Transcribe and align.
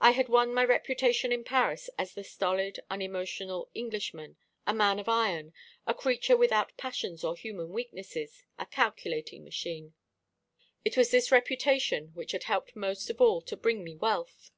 I 0.00 0.12
had 0.12 0.30
won 0.30 0.54
my 0.54 0.64
reputation 0.64 1.30
in 1.30 1.44
Paris 1.44 1.90
as 1.98 2.14
the 2.14 2.24
stolid, 2.24 2.80
unemotional 2.88 3.68
Englishman; 3.74 4.38
a 4.66 4.72
man 4.72 4.98
of 4.98 5.10
iron, 5.10 5.52
a 5.86 5.92
creature 5.92 6.38
without 6.38 6.74
passions 6.78 7.22
or 7.22 7.36
human 7.36 7.68
weaknesses, 7.68 8.44
a 8.58 8.64
calculating 8.64 9.44
machine. 9.44 9.92
It 10.86 10.96
was 10.96 11.10
this 11.10 11.30
reputation 11.30 12.12
which 12.14 12.32
had 12.32 12.44
helped 12.44 12.74
most 12.74 13.10
of 13.10 13.20
all 13.20 13.42
to 13.42 13.54
bring 13.54 13.84
me 13.84 13.94
wealth. 13.94 14.52